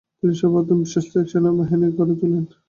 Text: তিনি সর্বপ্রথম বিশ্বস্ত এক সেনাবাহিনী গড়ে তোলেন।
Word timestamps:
তিনি 0.19 0.33
সর্বপ্রথম 0.39 0.77
বিশ্বস্ত 0.83 1.11
এক 1.17 1.27
সেনাবাহিনী 1.31 1.87
গড়ে 1.97 2.15
তোলেন। 2.19 2.43